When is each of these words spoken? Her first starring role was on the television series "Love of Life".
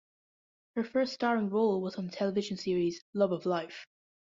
Her 0.75 0.83
first 0.83 1.13
starring 1.13 1.51
role 1.51 1.79
was 1.79 1.95
on 1.95 2.07
the 2.07 2.11
television 2.11 2.57
series 2.57 3.05
"Love 3.13 3.31
of 3.31 3.45
Life". 3.45 3.85